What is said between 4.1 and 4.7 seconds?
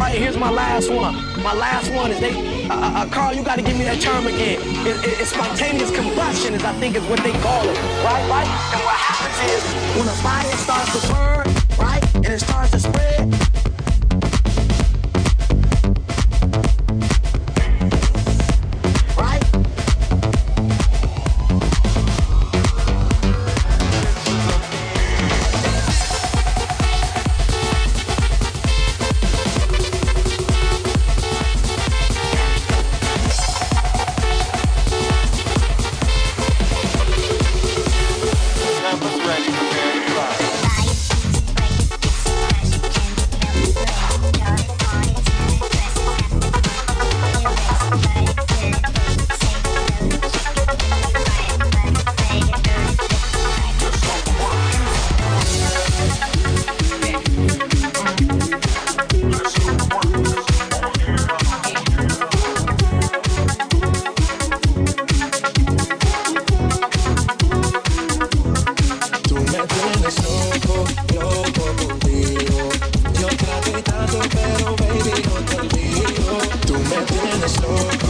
again.